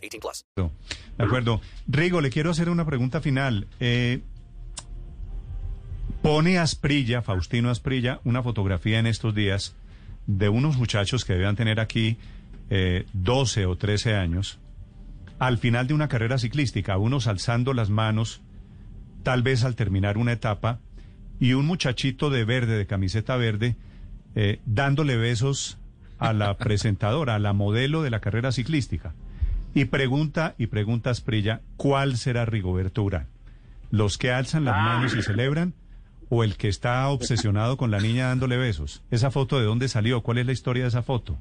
18 0.00 0.20
plus. 0.20 0.44
De 0.56 1.24
acuerdo. 1.24 1.60
Rigo, 1.86 2.20
le 2.20 2.30
quiero 2.30 2.50
hacer 2.50 2.68
una 2.68 2.84
pregunta 2.84 3.20
final. 3.20 3.66
Eh, 3.78 4.20
pone 6.22 6.58
Asprilla, 6.58 7.22
Faustino 7.22 7.70
Asprilla, 7.70 8.20
una 8.24 8.42
fotografía 8.42 8.98
en 8.98 9.06
estos 9.06 9.34
días 9.34 9.74
de 10.26 10.48
unos 10.48 10.76
muchachos 10.76 11.24
que 11.24 11.32
debían 11.32 11.56
tener 11.56 11.80
aquí 11.80 12.18
eh, 12.68 13.06
12 13.14 13.66
o 13.66 13.76
13 13.76 14.14
años, 14.14 14.58
al 15.38 15.58
final 15.58 15.86
de 15.86 15.94
una 15.94 16.08
carrera 16.08 16.38
ciclística, 16.38 16.96
unos 16.98 17.26
alzando 17.26 17.72
las 17.72 17.90
manos, 17.90 18.42
tal 19.22 19.42
vez 19.42 19.64
al 19.64 19.74
terminar 19.74 20.18
una 20.18 20.32
etapa, 20.32 20.78
y 21.40 21.54
un 21.54 21.66
muchachito 21.66 22.30
de 22.30 22.44
verde, 22.44 22.76
de 22.76 22.86
camiseta 22.86 23.36
verde, 23.36 23.76
eh, 24.34 24.60
dándole 24.66 25.16
besos 25.16 25.78
a 26.18 26.32
la 26.32 26.56
presentadora, 26.58 27.34
a 27.34 27.38
la 27.38 27.54
modelo 27.54 28.02
de 28.02 28.10
la 28.10 28.20
carrera 28.20 28.52
ciclística. 28.52 29.14
Y 29.74 29.84
pregunta, 29.86 30.54
y 30.58 30.66
pregunta 30.66 31.10
Asprilla, 31.10 31.60
¿cuál 31.76 32.16
será 32.16 32.44
Rigoberto 32.44 33.02
Urán? 33.02 33.26
¿Los 33.90 34.18
que 34.18 34.30
alzan 34.30 34.64
las 34.64 34.76
manos 34.76 35.14
y 35.14 35.22
celebran? 35.22 35.74
¿O 36.28 36.44
el 36.44 36.56
que 36.56 36.68
está 36.68 37.08
obsesionado 37.08 37.76
con 37.76 37.90
la 37.90 38.00
niña 38.00 38.28
dándole 38.28 38.56
besos? 38.56 39.02
¿Esa 39.10 39.30
foto 39.30 39.58
de 39.58 39.66
dónde 39.66 39.88
salió? 39.88 40.22
¿Cuál 40.22 40.38
es 40.38 40.46
la 40.46 40.52
historia 40.52 40.84
de 40.84 40.88
esa 40.88 41.02
foto? 41.02 41.38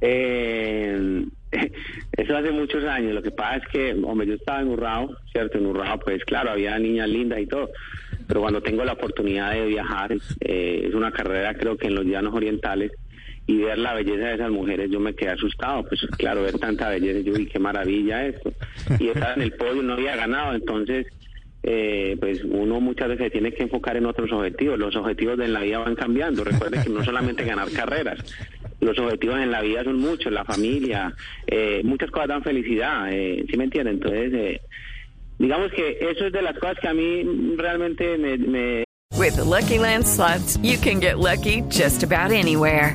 Eh, 0.00 1.26
eso 2.16 2.36
hace 2.36 2.50
muchos 2.50 2.84
años. 2.84 3.14
Lo 3.14 3.22
que 3.22 3.30
pasa 3.30 3.56
es 3.56 3.68
que, 3.68 3.92
hombre, 4.04 4.26
yo 4.26 4.34
estaba 4.34 4.60
en 4.60 4.68
Urrao, 4.68 5.16
¿cierto? 5.32 5.58
En 5.58 5.66
Urrao, 5.66 5.98
pues 6.00 6.24
claro, 6.24 6.50
había 6.50 6.78
niñas 6.78 7.08
lindas 7.08 7.40
y 7.40 7.46
todo. 7.46 7.70
Pero 8.26 8.40
cuando 8.40 8.60
tengo 8.60 8.84
la 8.84 8.92
oportunidad 8.92 9.52
de 9.52 9.66
viajar, 9.66 10.12
eh, 10.40 10.84
es 10.88 10.94
una 10.94 11.10
carrera 11.10 11.54
creo 11.54 11.76
que 11.76 11.86
en 11.86 11.94
los 11.94 12.04
llanos 12.04 12.34
orientales, 12.34 12.92
y 13.48 13.56
ver 13.56 13.78
la 13.78 13.94
belleza 13.94 14.26
de 14.26 14.34
esas 14.34 14.50
mujeres, 14.50 14.90
yo 14.90 15.00
me 15.00 15.14
quedé 15.14 15.30
asustado. 15.30 15.82
Pues 15.82 16.02
claro, 16.18 16.42
ver 16.42 16.58
tanta 16.58 16.90
belleza, 16.90 17.20
yo 17.20 17.32
vi 17.32 17.46
qué 17.46 17.58
maravilla 17.58 18.26
esto. 18.26 18.52
Y 19.00 19.08
estar 19.08 19.38
en 19.38 19.42
el 19.42 19.52
podio 19.52 19.82
no 19.82 19.94
había 19.94 20.14
ganado, 20.16 20.54
entonces 20.54 21.06
eh, 21.62 22.14
pues 22.20 22.44
uno 22.44 22.78
muchas 22.78 23.08
veces 23.08 23.32
tiene 23.32 23.52
que 23.52 23.62
enfocar 23.62 23.96
en 23.96 24.04
otros 24.04 24.30
objetivos. 24.32 24.78
Los 24.78 24.94
objetivos 24.96 25.38
de 25.38 25.48
la 25.48 25.60
vida 25.60 25.78
van 25.78 25.94
cambiando. 25.94 26.44
Recuerden 26.44 26.82
que 26.82 26.90
no 26.90 27.02
solamente 27.02 27.42
ganar 27.42 27.70
carreras, 27.72 28.22
los 28.80 28.98
objetivos 28.98 29.38
en 29.38 29.50
la 29.50 29.62
vida 29.62 29.82
son 29.82 29.98
muchos, 29.98 30.30
la 30.30 30.44
familia, 30.44 31.14
eh, 31.46 31.80
muchas 31.84 32.10
cosas 32.10 32.28
dan 32.28 32.42
felicidad, 32.42 33.10
eh, 33.10 33.46
¿sí 33.50 33.56
me 33.56 33.64
entienden? 33.64 33.94
Entonces, 33.94 34.32
eh, 34.34 34.60
digamos 35.38 35.72
que 35.72 35.96
eso 36.02 36.26
es 36.26 36.32
de 36.34 36.42
las 36.42 36.58
cosas 36.58 36.76
que 36.82 36.88
a 36.88 36.92
mí 36.92 37.24
realmente 37.56 38.18
me... 38.18 38.36
me... 38.36 38.84
With 39.16 39.36
the 39.36 39.44
Lucky 39.44 39.78
Land 39.78 40.06
slots, 40.06 40.58
you 40.58 40.76
can 40.76 41.00
get 41.00 41.18
lucky 41.18 41.62
just 41.70 42.02
about 42.02 42.30
anywhere. 42.30 42.94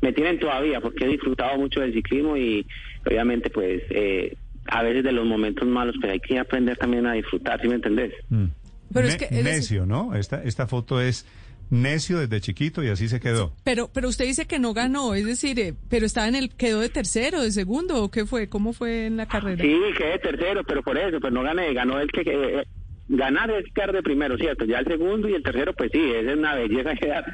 me 0.00 0.12
tienen 0.12 0.38
todavía 0.38 0.80
porque 0.80 1.04
he 1.04 1.08
disfrutado 1.08 1.56
mucho 1.58 1.80
del 1.80 1.92
ciclismo 1.92 2.36
y 2.36 2.66
obviamente 3.06 3.50
pues 3.50 3.82
eh, 3.90 4.36
a 4.66 4.82
veces 4.82 5.04
de 5.04 5.12
los 5.12 5.26
momentos 5.26 5.66
malos 5.66 5.94
pues 6.00 6.12
hay 6.12 6.20
que 6.20 6.38
aprender 6.38 6.76
también 6.76 7.06
a 7.06 7.12
disfrutar, 7.14 7.60
¿sí 7.60 7.68
me 7.68 7.76
entendés? 7.76 8.12
Pero 8.92 9.06
Ne- 9.06 9.12
es 9.12 9.16
que 9.16 9.24
eres- 9.26 9.44
necio, 9.44 9.86
¿no? 9.86 10.14
Esta, 10.14 10.42
esta 10.42 10.66
foto 10.66 11.00
es 11.00 11.26
necio 11.70 12.18
desde 12.20 12.40
chiquito 12.40 12.84
y 12.84 12.88
así 12.88 13.08
se 13.08 13.18
quedó. 13.18 13.52
Pero, 13.64 13.90
pero 13.92 14.08
usted 14.08 14.24
dice 14.24 14.46
que 14.46 14.58
no 14.60 14.72
ganó, 14.72 15.14
es 15.14 15.26
decir, 15.26 15.58
eh, 15.58 15.74
pero 15.90 16.06
estaba 16.06 16.28
en 16.28 16.36
el, 16.36 16.50
quedó 16.54 16.80
de 16.80 16.88
tercero, 16.88 17.42
de 17.42 17.50
segundo, 17.50 18.04
¿o 18.04 18.10
qué 18.10 18.24
fue? 18.24 18.48
¿Cómo 18.48 18.72
fue 18.72 19.06
en 19.06 19.16
la 19.16 19.26
carrera? 19.26 19.62
Sí, 19.64 19.76
quedé 19.98 20.18
tercero, 20.20 20.62
pero 20.64 20.82
por 20.82 20.96
eso, 20.96 21.18
pues 21.20 21.32
no 21.32 21.42
gané, 21.42 21.72
ganó 21.74 21.98
el 22.00 22.10
que... 22.12 22.20
eh, 22.20 22.60
eh, 22.60 22.64
ganar 23.08 23.48
es 23.52 23.64
quedar 23.72 23.92
de 23.92 24.02
primero, 24.02 24.36
¿cierto? 24.36 24.64
Ya 24.64 24.78
el 24.78 24.86
segundo 24.86 25.28
y 25.28 25.34
el 25.34 25.42
tercero, 25.42 25.72
pues 25.74 25.90
sí, 25.92 26.00
esa 26.00 26.30
es 26.32 26.36
una 26.36 26.54
belleza 26.56 26.94
quedar. 27.00 27.24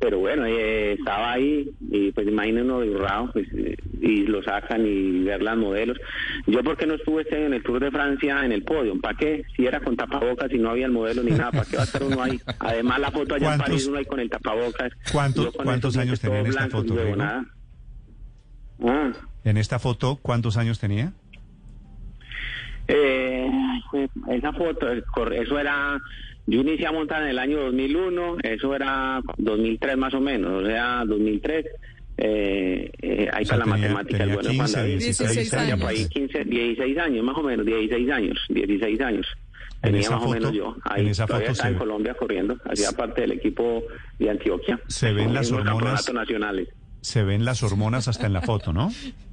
Pero 0.00 0.18
bueno, 0.20 0.46
eh, 0.46 0.92
estaba 0.92 1.32
ahí 1.32 1.70
y 1.90 2.12
pues 2.12 2.28
imaginen 2.28 2.66
uno 2.70 2.80
de 2.80 2.86
pues, 3.32 3.48
eh, 3.52 3.76
y 4.00 4.18
lo 4.26 4.42
sacan 4.44 4.86
y 4.86 5.24
ver 5.24 5.42
las 5.42 5.56
modelos. 5.56 5.98
Yo 6.46 6.62
porque 6.62 6.86
no 6.86 6.94
estuve 6.94 7.22
este 7.22 7.44
en 7.44 7.52
el 7.52 7.62
Tour 7.64 7.80
de 7.80 7.90
Francia 7.90 8.44
en 8.44 8.52
el 8.52 8.62
podio, 8.62 9.00
¿para 9.00 9.16
qué? 9.18 9.42
Si 9.56 9.66
era 9.66 9.80
con 9.80 9.96
tapabocas 9.96 10.52
y 10.52 10.58
no 10.58 10.70
había 10.70 10.86
el 10.86 10.92
modelo 10.92 11.24
ni 11.24 11.32
nada, 11.32 11.50
¿para 11.50 11.64
qué 11.64 11.76
va 11.76 11.82
a 11.82 11.86
estar 11.86 12.04
uno 12.04 12.22
ahí? 12.22 12.38
Además 12.60 13.00
la 13.00 13.10
foto 13.10 13.34
allá 13.34 13.54
en 13.54 13.58
¿Cuántos- 13.58 13.66
París 13.68 13.86
uno 13.88 13.98
ahí 13.98 14.04
con 14.04 14.20
el 14.20 14.30
tapabocas. 14.30 14.92
¿Cuántos- 15.12 15.54
cuántos 15.56 15.96
años 15.96 16.20
tenía 16.20 16.40
en 16.40 16.46
esta 16.46 16.68
foto. 16.68 16.94
Ah. 17.18 19.12
En 19.44 19.56
esta 19.56 19.78
foto, 19.80 20.18
¿cuántos 20.22 20.56
años 20.56 20.78
tenía? 20.78 21.12
Eh, 22.86 23.50
ay, 23.92 24.08
esa 24.38 24.52
foto, 24.52 24.86
cor- 25.14 25.32
eso 25.34 25.58
era, 25.58 26.00
yo 26.46 26.60
inicié 26.60 26.86
a 26.86 26.92
montar 26.92 27.22
en 27.22 27.28
el 27.28 27.38
año 27.38 27.58
2001, 27.64 28.36
eso 28.42 28.74
era 28.74 29.20
2003 29.38 29.96
más 29.96 30.14
o 30.14 30.20
menos, 30.20 30.62
o 30.62 30.66
sea, 30.66 31.04
2003. 31.06 31.66
Eh, 32.20 32.90
eh, 33.00 33.28
ahí 33.32 33.44
O 33.44 33.46
sea, 33.46 33.56
está 33.56 33.56
la 33.58 33.64
tenía- 33.64 33.76
matemática, 33.90 34.18
tenía 34.18 34.24
el 34.34 34.34
bueno 34.34 34.50
15, 34.50 34.72
Juan 34.72 34.72
David. 34.84 34.98
16 34.98 35.50
Ya 35.50 35.76
por 35.76 35.86
ahí 35.88 35.96
años. 35.98 36.08
15, 36.10 36.44
16 36.44 36.98
años, 36.98 37.24
más 37.24 37.36
o 37.36 37.42
menos, 37.44 37.64
16 37.66 38.10
años, 38.10 38.38
16 38.48 39.00
años. 39.00 39.26
En 39.80 39.82
Tenía 39.82 40.00
esa 40.00 40.16
más 40.16 40.24
o 40.24 40.28
menos 40.30 40.44
foto- 40.50 40.56
yo. 40.56 40.76
Ahí 40.82 41.02
en 41.02 41.08
esa 41.08 41.26
foto 41.28 41.38
estaba 41.38 41.54
se 41.54 41.68
en 41.68 41.72
ve- 41.74 41.78
Colombia 41.78 42.14
corriendo, 42.14 42.56
hacía 42.64 42.90
parte 42.90 43.20
del 43.20 43.32
equipo 43.32 43.84
de 44.18 44.30
Antioquia. 44.30 44.80
Se 44.88 45.12
ven 45.12 45.32
las 45.32 45.50
En 45.50 45.56
hormonas. 45.58 46.12
nacionales. 46.12 46.68
Se 47.00 47.22
ven 47.22 47.44
las 47.44 47.62
hormonas 47.62 48.08
hasta 48.08 48.26
en 48.26 48.32
la 48.32 48.42
foto, 48.42 48.72
¿no? 48.72 48.90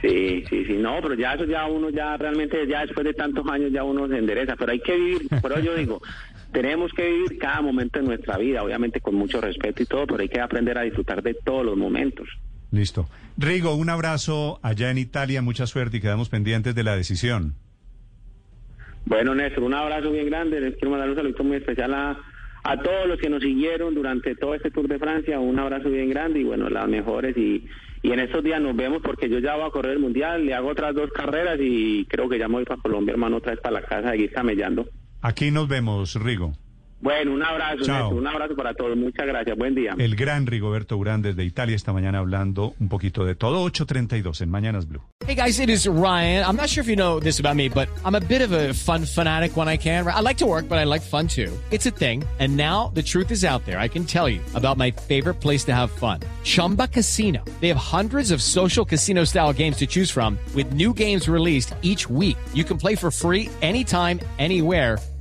Sí, 0.00 0.44
sí, 0.48 0.64
sí, 0.64 0.74
no, 0.78 0.98
pero 1.02 1.14
ya 1.14 1.34
eso 1.34 1.44
ya 1.44 1.66
uno 1.66 1.90
ya 1.90 2.16
realmente, 2.16 2.66
ya 2.66 2.80
después 2.82 3.04
de 3.04 3.12
tantos 3.12 3.46
años 3.48 3.70
ya 3.70 3.84
uno 3.84 4.08
se 4.08 4.16
endereza, 4.16 4.56
pero 4.56 4.72
hay 4.72 4.80
que 4.80 4.96
vivir, 4.96 5.28
por 5.42 5.52
eso 5.52 5.60
yo 5.60 5.74
digo, 5.74 6.00
tenemos 6.52 6.90
que 6.92 7.06
vivir 7.06 7.38
cada 7.38 7.60
momento 7.60 7.98
de 7.98 8.06
nuestra 8.06 8.38
vida, 8.38 8.62
obviamente 8.62 9.00
con 9.00 9.14
mucho 9.14 9.40
respeto 9.40 9.82
y 9.82 9.86
todo, 9.86 10.06
pero 10.06 10.22
hay 10.22 10.28
que 10.28 10.40
aprender 10.40 10.78
a 10.78 10.82
disfrutar 10.82 11.22
de 11.22 11.34
todos 11.34 11.66
los 11.66 11.76
momentos. 11.76 12.28
Listo. 12.70 13.08
Rigo, 13.36 13.74
un 13.74 13.90
abrazo 13.90 14.58
allá 14.62 14.90
en 14.90 14.98
Italia, 14.98 15.42
mucha 15.42 15.66
suerte 15.66 15.98
y 15.98 16.00
quedamos 16.00 16.28
pendientes 16.30 16.74
de 16.74 16.82
la 16.82 16.96
decisión. 16.96 17.54
Bueno, 19.04 19.34
Néstor, 19.34 19.64
un 19.64 19.74
abrazo 19.74 20.10
bien 20.10 20.26
grande, 20.26 20.60
les 20.60 20.74
quiero 20.76 20.90
mandar 20.90 21.10
un 21.10 21.16
saludo 21.16 21.44
muy 21.44 21.58
especial 21.58 21.92
a, 21.92 22.18
a 22.62 22.76
todos 22.78 23.06
los 23.06 23.18
que 23.18 23.28
nos 23.28 23.42
siguieron 23.42 23.94
durante 23.94 24.34
todo 24.34 24.54
este 24.54 24.70
Tour 24.70 24.88
de 24.88 24.98
Francia, 24.98 25.38
un 25.38 25.58
abrazo 25.58 25.90
bien 25.90 26.08
grande 26.08 26.40
y 26.40 26.44
bueno, 26.44 26.70
las 26.70 26.88
mejores 26.88 27.36
y, 27.36 27.64
y 28.04 28.12
en 28.12 28.20
estos 28.20 28.44
días 28.44 28.60
nos 28.60 28.76
vemos 28.76 29.00
porque 29.02 29.30
yo 29.30 29.38
ya 29.38 29.56
voy 29.56 29.66
a 29.66 29.70
correr 29.70 29.92
el 29.92 29.98
Mundial, 29.98 30.44
le 30.44 30.52
hago 30.52 30.68
otras 30.68 30.94
dos 30.94 31.10
carreras 31.10 31.58
y 31.58 32.04
creo 32.04 32.28
que 32.28 32.38
ya 32.38 32.48
me 32.48 32.56
voy 32.56 32.64
para 32.66 32.82
Colombia, 32.82 33.12
hermano, 33.12 33.38
otra 33.38 33.52
vez 33.52 33.62
para 33.62 33.80
la 33.80 33.86
casa, 33.86 34.10
seguir 34.10 34.30
camellando. 34.30 34.84
Aquí 35.22 35.50
nos 35.50 35.68
vemos, 35.68 36.14
Rigo. 36.22 36.52
Bueno, 37.00 37.32
un 37.32 37.42
abrazo, 37.42 38.08
un 38.10 38.26
abrazo 38.26 38.54
para 38.56 38.72
todos. 38.74 38.96
Muchas 38.96 39.26
gracias. 39.26 39.56
Buen 39.58 39.74
día. 39.74 39.94
El 39.98 40.16
gran 40.16 40.46
Rigoberto 40.46 40.96
Urán 40.96 41.20
desde 41.22 41.44
Italia 41.44 41.76
esta 41.76 41.92
mañana 41.92 42.18
hablando 42.18 42.74
un 42.80 42.88
poquito 42.88 43.24
de 43.24 43.34
todo. 43.34 43.64
8.32 43.66 44.40
en 44.40 44.50
Mañanas 44.50 44.86
Blue. 44.88 45.02
Hey 45.26 45.34
guys, 45.34 45.58
it 45.58 45.68
is 45.70 45.86
Ryan. 45.86 46.44
I'm 46.44 46.56
not 46.56 46.68
sure 46.68 46.82
if 46.82 46.88
you 46.88 46.96
know 46.96 47.20
this 47.20 47.40
about 47.40 47.56
me, 47.56 47.68
but 47.68 47.88
I'm 48.04 48.14
a 48.14 48.20
bit 48.20 48.42
of 48.42 48.52
a 48.52 48.72
fun 48.74 49.04
fanatic 49.06 49.56
when 49.56 49.68
I 49.68 49.76
can. 49.76 50.06
I 50.06 50.20
like 50.20 50.38
to 50.38 50.46
work, 50.46 50.68
but 50.68 50.78
I 50.78 50.84
like 50.84 51.02
fun 51.02 51.28
too. 51.28 51.50
It's 51.70 51.86
a 51.86 51.90
thing. 51.90 52.24
And 52.38 52.56
now 52.56 52.90
the 52.94 53.02
truth 53.02 53.30
is 53.30 53.44
out 53.44 53.64
there. 53.64 53.78
I 53.78 53.88
can 53.88 54.04
tell 54.04 54.28
you 54.28 54.40
about 54.54 54.76
my 54.76 54.90
favorite 54.90 55.40
place 55.40 55.64
to 55.64 55.72
have 55.74 55.90
fun. 55.90 56.20
Chumba 56.42 56.88
Casino. 56.88 57.42
They 57.60 57.68
have 57.68 57.76
hundreds 57.78 58.30
of 58.30 58.42
social 58.42 58.84
casino 58.84 59.24
style 59.24 59.52
games 59.52 59.76
to 59.78 59.86
choose 59.86 60.10
from 60.10 60.38
with 60.54 60.72
new 60.72 60.92
games 60.92 61.28
released 61.28 61.74
each 61.82 62.08
week. 62.08 62.36
You 62.52 62.64
can 62.64 62.76
play 62.76 62.94
for 62.94 63.10
free 63.10 63.50
anytime, 63.62 64.20
anywhere 64.38 64.98